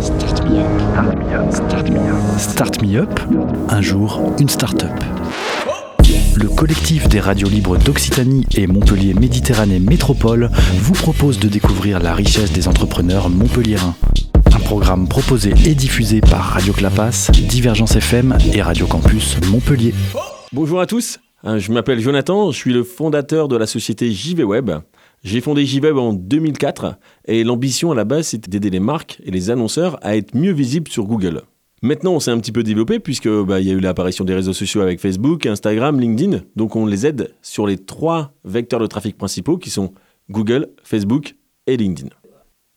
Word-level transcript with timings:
Start 0.00 0.44
me 0.44 0.58
up. 0.58 1.52
Start 2.38 2.82
me 2.82 2.96
up. 2.98 3.20
Un 3.68 3.80
jour, 3.80 4.20
une 4.38 4.48
start-up. 4.48 4.92
Le 6.36 6.48
collectif 6.48 7.08
des 7.08 7.20
radios 7.20 7.48
libres 7.48 7.78
d'Occitanie 7.78 8.46
et 8.54 8.66
Montpellier 8.66 9.14
Méditerranée 9.14 9.78
Métropole 9.78 10.50
vous 10.74 10.92
propose 10.92 11.38
de 11.38 11.48
découvrir 11.48 12.00
la 12.00 12.14
richesse 12.14 12.52
des 12.52 12.68
entrepreneurs 12.68 13.28
montpelliérains. 13.30 13.94
Un 14.54 14.60
programme 14.60 15.08
proposé 15.08 15.54
et 15.64 15.74
diffusé 15.74 16.20
par 16.20 16.40
Radio 16.40 16.72
Clapas, 16.72 17.30
Divergence 17.32 17.96
FM 17.96 18.36
et 18.52 18.62
Radio 18.62 18.86
Campus 18.86 19.36
Montpellier. 19.50 19.94
Bonjour 20.52 20.80
à 20.80 20.86
tous, 20.86 21.18
euh, 21.44 21.58
je 21.58 21.72
m'appelle 21.72 22.00
Jonathan, 22.00 22.50
je 22.50 22.56
suis 22.56 22.72
le 22.72 22.84
fondateur 22.84 23.48
de 23.48 23.56
la 23.56 23.66
société 23.66 24.10
JV 24.12 24.44
Web. 24.44 24.70
J'ai 25.24 25.40
fondé 25.40 25.66
JWeb 25.66 25.96
en 25.96 26.12
2004 26.12 26.96
et 27.26 27.42
l'ambition 27.42 27.90
à 27.90 27.94
la 27.94 28.04
base 28.04 28.28
c'était 28.28 28.50
d'aider 28.50 28.70
les 28.70 28.80
marques 28.80 29.20
et 29.24 29.30
les 29.30 29.50
annonceurs 29.50 29.98
à 30.02 30.16
être 30.16 30.36
mieux 30.36 30.52
visibles 30.52 30.90
sur 30.90 31.04
Google. 31.04 31.42
Maintenant, 31.82 32.14
on 32.14 32.20
s'est 32.20 32.30
un 32.30 32.38
petit 32.38 32.52
peu 32.52 32.62
développé 32.62 32.98
puisque 32.98 33.28
bah, 33.28 33.60
y 33.60 33.70
a 33.70 33.72
eu 33.72 33.80
l'apparition 33.80 34.24
des 34.24 34.34
réseaux 34.34 34.52
sociaux 34.52 34.80
avec 34.80 35.00
Facebook, 35.00 35.46
Instagram, 35.46 36.00
LinkedIn. 36.00 36.40
Donc 36.56 36.76
on 36.76 36.86
les 36.86 37.06
aide 37.06 37.34
sur 37.42 37.66
les 37.66 37.78
trois 37.78 38.32
vecteurs 38.44 38.80
de 38.80 38.86
trafic 38.86 39.16
principaux 39.16 39.58
qui 39.58 39.70
sont 39.70 39.92
Google, 40.30 40.68
Facebook 40.82 41.36
et 41.66 41.76
LinkedIn. 41.76 42.10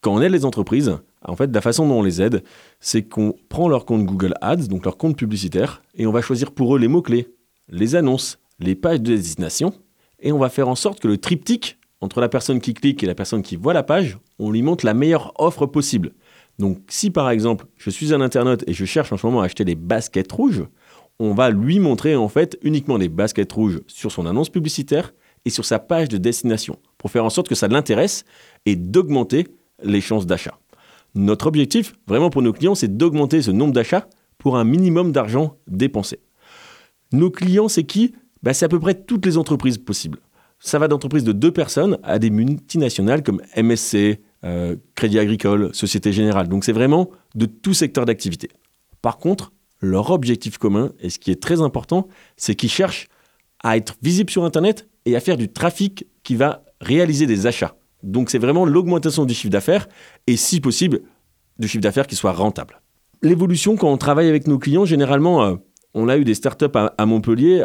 Quand 0.00 0.14
on 0.14 0.22
aide 0.22 0.32
les 0.32 0.44
entreprises, 0.44 0.98
en 1.26 1.36
fait, 1.36 1.54
la 1.54 1.60
façon 1.60 1.86
dont 1.86 1.98
on 1.98 2.02
les 2.02 2.22
aide, 2.22 2.42
c'est 2.80 3.02
qu'on 3.02 3.34
prend 3.50 3.68
leur 3.68 3.84
compte 3.84 4.04
Google 4.04 4.34
Ads, 4.40 4.68
donc 4.68 4.84
leur 4.84 4.96
compte 4.96 5.16
publicitaire, 5.16 5.82
et 5.94 6.06
on 6.06 6.12
va 6.12 6.22
choisir 6.22 6.52
pour 6.52 6.74
eux 6.74 6.78
les 6.78 6.88
mots-clés, 6.88 7.28
les 7.68 7.94
annonces, 7.96 8.38
les 8.58 8.74
pages 8.74 9.02
de 9.02 9.14
destination, 9.14 9.74
et 10.20 10.32
on 10.32 10.38
va 10.38 10.48
faire 10.48 10.68
en 10.68 10.74
sorte 10.74 11.00
que 11.00 11.08
le 11.08 11.18
triptyque 11.18 11.78
entre 12.00 12.20
la 12.20 12.28
personne 12.28 12.60
qui 12.60 12.74
clique 12.74 13.02
et 13.02 13.06
la 13.06 13.14
personne 13.14 13.42
qui 13.42 13.56
voit 13.56 13.74
la 13.74 13.82
page, 13.82 14.18
on 14.38 14.50
lui 14.50 14.62
montre 14.62 14.86
la 14.86 14.94
meilleure 14.94 15.32
offre 15.38 15.66
possible. 15.66 16.12
Donc 16.58 16.78
si 16.88 17.10
par 17.10 17.30
exemple 17.30 17.66
je 17.76 17.90
suis 17.90 18.12
un 18.14 18.20
internaute 18.20 18.64
et 18.66 18.72
je 18.72 18.84
cherche 18.84 19.12
en 19.12 19.16
ce 19.16 19.26
moment 19.26 19.40
à 19.40 19.44
acheter 19.44 19.64
des 19.64 19.74
baskets 19.74 20.32
rouges, 20.32 20.64
on 21.18 21.34
va 21.34 21.50
lui 21.50 21.80
montrer 21.80 22.16
en 22.16 22.28
fait 22.28 22.58
uniquement 22.62 22.98
des 22.98 23.08
baskets 23.08 23.52
rouges 23.52 23.80
sur 23.86 24.10
son 24.10 24.26
annonce 24.26 24.48
publicitaire 24.48 25.12
et 25.44 25.50
sur 25.50 25.64
sa 25.64 25.78
page 25.78 26.08
de 26.08 26.18
destination 26.18 26.78
pour 26.98 27.10
faire 27.10 27.24
en 27.24 27.30
sorte 27.30 27.48
que 27.48 27.54
ça 27.54 27.68
l'intéresse 27.68 28.24
et 28.66 28.76
d'augmenter 28.76 29.46
les 29.82 30.00
chances 30.00 30.26
d'achat. 30.26 30.58
Notre 31.14 31.46
objectif, 31.46 31.94
vraiment 32.06 32.30
pour 32.30 32.42
nos 32.42 32.52
clients, 32.52 32.74
c'est 32.74 32.96
d'augmenter 32.96 33.42
ce 33.42 33.50
nombre 33.50 33.72
d'achats 33.72 34.08
pour 34.38 34.56
un 34.56 34.64
minimum 34.64 35.12
d'argent 35.12 35.56
dépensé. 35.66 36.20
Nos 37.12 37.30
clients, 37.30 37.68
c'est 37.68 37.84
qui? 37.84 38.14
Bah, 38.42 38.54
C'est 38.54 38.64
à 38.64 38.68
peu 38.68 38.78
près 38.78 38.94
toutes 38.94 39.26
les 39.26 39.36
entreprises 39.36 39.78
possibles. 39.78 40.18
Ça 40.60 40.78
va 40.78 40.88
d'entreprises 40.88 41.24
de 41.24 41.32
deux 41.32 41.52
personnes 41.52 41.98
à 42.02 42.18
des 42.18 42.28
multinationales 42.28 43.22
comme 43.22 43.40
MSC, 43.56 44.20
euh, 44.44 44.76
Crédit 44.94 45.18
Agricole, 45.18 45.74
Société 45.74 46.12
Générale. 46.12 46.48
Donc 46.48 46.64
c'est 46.64 46.72
vraiment 46.72 47.10
de 47.34 47.46
tout 47.46 47.72
secteur 47.72 48.04
d'activité. 48.04 48.50
Par 49.00 49.16
contre, 49.16 49.52
leur 49.80 50.10
objectif 50.10 50.58
commun, 50.58 50.92
et 51.00 51.08
ce 51.08 51.18
qui 51.18 51.30
est 51.30 51.42
très 51.42 51.62
important, 51.62 52.08
c'est 52.36 52.54
qu'ils 52.54 52.70
cherchent 52.70 53.08
à 53.62 53.78
être 53.78 53.96
visibles 54.02 54.30
sur 54.30 54.44
Internet 54.44 54.86
et 55.06 55.16
à 55.16 55.20
faire 55.20 55.38
du 55.38 55.50
trafic 55.50 56.06
qui 56.22 56.36
va 56.36 56.62
réaliser 56.82 57.26
des 57.26 57.46
achats. 57.46 57.76
Donc 58.02 58.30
c'est 58.30 58.38
vraiment 58.38 58.66
l'augmentation 58.66 59.24
du 59.24 59.32
chiffre 59.32 59.50
d'affaires 59.50 59.88
et 60.26 60.36
si 60.36 60.60
possible, 60.60 61.00
du 61.58 61.68
chiffre 61.68 61.82
d'affaires 61.82 62.06
qui 62.06 62.16
soit 62.16 62.32
rentable. 62.32 62.80
L'évolution, 63.22 63.76
quand 63.76 63.90
on 63.90 63.98
travaille 63.98 64.28
avec 64.28 64.46
nos 64.46 64.58
clients, 64.58 64.84
généralement, 64.84 65.42
euh, 65.42 65.56
on 65.94 66.08
a 66.08 66.16
eu 66.16 66.24
des 66.24 66.34
startups 66.34 66.66
à, 66.74 67.06
Montpellier 67.06 67.64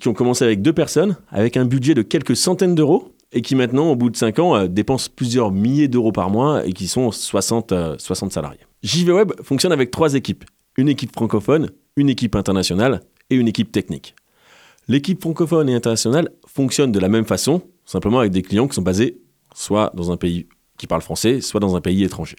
qui 0.00 0.08
ont 0.08 0.14
commencé 0.14 0.44
avec 0.44 0.62
deux 0.62 0.72
personnes, 0.72 1.16
avec 1.30 1.56
un 1.56 1.64
budget 1.64 1.94
de 1.94 2.02
quelques 2.02 2.36
centaines 2.36 2.74
d'euros, 2.74 3.12
et 3.32 3.42
qui 3.42 3.54
maintenant, 3.54 3.90
au 3.90 3.96
bout 3.96 4.10
de 4.10 4.16
cinq 4.16 4.38
ans, 4.38 4.56
euh, 4.56 4.66
dépensent 4.66 5.10
plusieurs 5.14 5.50
milliers 5.50 5.88
d'euros 5.88 6.12
par 6.12 6.30
mois 6.30 6.64
et 6.66 6.72
qui 6.72 6.88
sont 6.88 7.10
60, 7.10 7.98
60 7.98 8.30
euh, 8.30 8.32
salariés. 8.32 8.60
JVWeb 8.82 9.32
fonctionne 9.42 9.72
avec 9.72 9.90
trois 9.90 10.14
équipes. 10.14 10.44
Une 10.76 10.88
équipe 10.88 11.12
francophone, 11.12 11.70
une 11.96 12.08
équipe 12.08 12.36
internationale 12.36 13.02
et 13.30 13.36
une 13.36 13.48
équipe 13.48 13.72
technique. 13.72 14.14
L'équipe 14.88 15.20
francophone 15.20 15.68
et 15.68 15.74
internationale 15.74 16.30
fonctionne 16.46 16.92
de 16.92 17.00
la 17.00 17.08
même 17.08 17.24
façon, 17.24 17.62
simplement 17.84 18.20
avec 18.20 18.32
des 18.32 18.42
clients 18.42 18.68
qui 18.68 18.74
sont 18.74 18.82
basés 18.82 19.18
soit 19.54 19.90
dans 19.94 20.12
un 20.12 20.16
pays 20.16 20.46
qui 20.78 20.86
parle 20.86 21.02
français, 21.02 21.40
soit 21.40 21.60
dans 21.60 21.74
un 21.76 21.80
pays 21.80 22.04
étranger. 22.04 22.36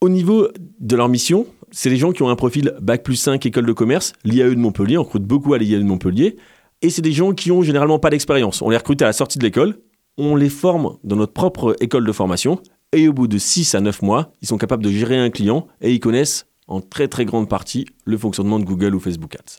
Au 0.00 0.08
niveau 0.08 0.48
de 0.80 0.96
leur 0.96 1.08
mission, 1.08 1.46
c'est 1.74 1.90
les 1.90 1.96
gens 1.96 2.12
qui 2.12 2.22
ont 2.22 2.28
un 2.28 2.36
profil 2.36 2.72
Bac 2.80 3.02
plus 3.02 3.16
5 3.16 3.44
école 3.44 3.66
de 3.66 3.72
commerce, 3.72 4.12
l'IAE 4.24 4.50
de 4.50 4.54
Montpellier, 4.54 4.96
on 4.96 5.02
recrute 5.02 5.24
beaucoup 5.24 5.54
à 5.54 5.58
l'IAE 5.58 5.78
de 5.78 5.84
Montpellier, 5.84 6.36
et 6.82 6.90
c'est 6.90 7.02
des 7.02 7.12
gens 7.12 7.32
qui 7.32 7.50
ont 7.50 7.62
généralement 7.62 7.98
pas 7.98 8.10
d'expérience. 8.10 8.62
On 8.62 8.70
les 8.70 8.76
recrute 8.76 9.02
à 9.02 9.06
la 9.06 9.12
sortie 9.12 9.38
de 9.38 9.44
l'école, 9.44 9.78
on 10.16 10.36
les 10.36 10.48
forme 10.48 10.98
dans 11.02 11.16
notre 11.16 11.32
propre 11.32 11.74
école 11.80 12.06
de 12.06 12.12
formation, 12.12 12.60
et 12.92 13.08
au 13.08 13.12
bout 13.12 13.26
de 13.26 13.38
6 13.38 13.74
à 13.74 13.80
9 13.80 14.02
mois, 14.02 14.32
ils 14.40 14.46
sont 14.46 14.56
capables 14.56 14.84
de 14.84 14.90
gérer 14.90 15.18
un 15.18 15.30
client 15.30 15.66
et 15.80 15.92
ils 15.92 15.98
connaissent 15.98 16.46
en 16.68 16.80
très 16.80 17.08
très 17.08 17.24
grande 17.24 17.48
partie 17.48 17.86
le 18.04 18.16
fonctionnement 18.16 18.60
de 18.60 18.64
Google 18.64 18.94
ou 18.94 19.00
Facebook 19.00 19.34
Ads. 19.34 19.58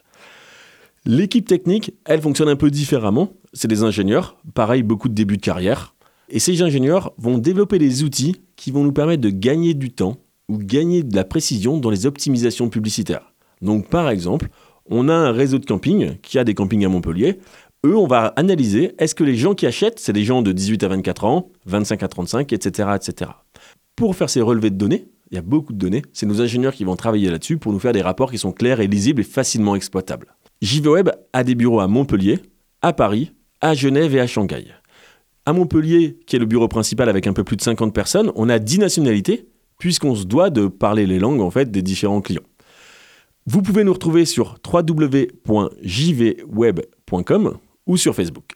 L'équipe 1.05 1.45
technique, 1.45 1.93
elle 2.05 2.21
fonctionne 2.21 2.49
un 2.49 2.55
peu 2.55 2.71
différemment. 2.71 3.33
C'est 3.51 3.67
des 3.67 3.83
ingénieurs, 3.83 4.37
pareil, 4.53 4.83
beaucoup 4.83 5.09
de 5.09 5.13
débuts 5.13 5.37
de 5.37 5.41
carrière. 5.41 5.95
Et 6.29 6.39
ces 6.39 6.61
ingénieurs 6.61 7.11
vont 7.17 7.37
développer 7.37 7.77
des 7.77 8.03
outils 8.03 8.37
qui 8.55 8.71
vont 8.71 8.83
nous 8.83 8.93
permettre 8.93 9.21
de 9.21 9.29
gagner 9.29 9.73
du 9.73 9.91
temps 9.91 10.17
ou 10.49 10.57
gagner 10.57 11.03
de 11.03 11.15
la 11.15 11.23
précision 11.23 11.77
dans 11.77 11.89
les 11.89 12.05
optimisations 12.05 12.69
publicitaires. 12.69 13.33
Donc 13.61 13.89
par 13.89 14.09
exemple, 14.09 14.49
on 14.89 15.09
a 15.09 15.13
un 15.13 15.31
réseau 15.31 15.59
de 15.59 15.65
camping 15.65 16.17
qui 16.21 16.37
a 16.37 16.43
des 16.43 16.53
campings 16.53 16.85
à 16.85 16.89
Montpellier. 16.89 17.39
Eux, 17.85 17.95
on 17.95 18.07
va 18.07 18.27
analyser, 18.35 18.93
est-ce 18.97 19.15
que 19.15 19.23
les 19.23 19.35
gens 19.35 19.53
qui 19.53 19.65
achètent, 19.65 19.99
c'est 19.99 20.13
des 20.13 20.23
gens 20.23 20.41
de 20.41 20.51
18 20.51 20.83
à 20.83 20.87
24 20.87 21.25
ans, 21.25 21.49
25 21.65 22.03
à 22.03 22.07
35, 22.07 22.53
etc. 22.53 22.89
etc. 22.95 23.31
Pour 23.95 24.15
faire 24.15 24.29
ces 24.29 24.41
relevés 24.41 24.71
de 24.71 24.75
données, 24.75 25.07
il 25.31 25.35
y 25.35 25.37
a 25.37 25.41
beaucoup 25.41 25.73
de 25.73 25.77
données, 25.77 26.03
c'est 26.13 26.25
nos 26.25 26.41
ingénieurs 26.41 26.73
qui 26.73 26.83
vont 26.83 26.95
travailler 26.95 27.29
là-dessus 27.29 27.57
pour 27.57 27.73
nous 27.73 27.79
faire 27.79 27.93
des 27.93 28.01
rapports 28.01 28.31
qui 28.31 28.37
sont 28.37 28.51
clairs 28.51 28.79
et 28.79 28.87
lisibles 28.87 29.21
et 29.21 29.25
facilement 29.25 29.75
exploitables. 29.75 30.35
JVWeb 30.61 31.09
a 31.33 31.43
des 31.43 31.55
bureaux 31.55 31.79
à 31.79 31.87
Montpellier, 31.87 32.39
à 32.81 32.93
Paris, 32.93 33.31
à 33.61 33.73
Genève 33.73 34.15
et 34.15 34.19
à 34.19 34.27
Shanghai. 34.27 34.65
À 35.45 35.53
Montpellier, 35.53 36.17
qui 36.25 36.35
est 36.35 36.39
le 36.39 36.45
bureau 36.45 36.67
principal 36.67 37.09
avec 37.09 37.27
un 37.27 37.33
peu 37.33 37.43
plus 37.43 37.55
de 37.55 37.61
50 37.61 37.93
personnes, 37.93 38.31
on 38.35 38.49
a 38.49 38.59
10 38.59 38.79
nationalités 38.79 39.47
puisqu'on 39.77 40.15
se 40.15 40.25
doit 40.25 40.49
de 40.49 40.67
parler 40.67 41.05
les 41.05 41.19
langues 41.19 41.41
en 41.41 41.51
fait 41.51 41.71
des 41.71 41.81
différents 41.81 42.21
clients. 42.21 42.41
Vous 43.47 43.61
pouvez 43.61 43.83
nous 43.83 43.93
retrouver 43.93 44.25
sur 44.25 44.57
www.jvweb.com 44.65 45.27
ou 47.85 47.97
sur 47.97 48.15
Facebook. 48.15 48.55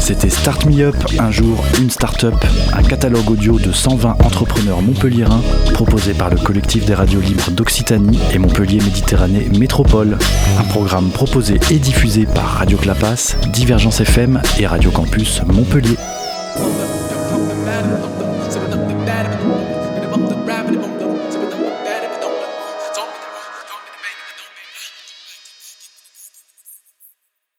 C'était 0.00 0.28
Start 0.28 0.66
Me 0.66 0.82
Up, 0.82 0.96
un 1.18 1.30
jour, 1.30 1.64
une 1.80 1.88
start-up, 1.88 2.34
un 2.74 2.82
catalogue 2.82 3.30
audio 3.30 3.58
de 3.58 3.72
120 3.72 4.22
entrepreneurs 4.22 4.82
montpelliérains 4.82 5.40
proposé 5.72 6.12
par 6.12 6.28
le 6.28 6.36
collectif 6.36 6.84
des 6.84 6.92
radios 6.92 7.20
libres 7.20 7.50
d'Occitanie 7.50 8.18
et 8.32 8.38
Montpellier 8.38 8.80
Méditerranée 8.80 9.48
Métropole. 9.58 10.18
Un 10.58 10.64
programme 10.64 11.08
proposé 11.10 11.58
et 11.70 11.78
diffusé 11.78 12.26
par 12.26 12.44
Radio 12.44 12.76
Clapas, 12.76 13.36
Divergence 13.52 14.00
FM 14.02 14.42
et 14.58 14.66
Radio 14.66 14.90
Campus 14.90 15.40
Montpellier. 15.46 15.96